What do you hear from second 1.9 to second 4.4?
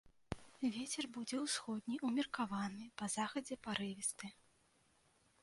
умеркаваны, па захадзе парывісты.